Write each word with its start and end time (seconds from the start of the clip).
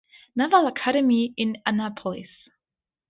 Naval 0.35 0.65
Academy 0.65 1.31
in 1.37 1.57
Annapolis. 1.63 2.25